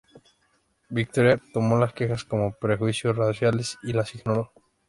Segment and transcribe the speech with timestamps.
[0.89, 4.51] Victoria tomó las quejas como prejuicios raciales y las ignoró.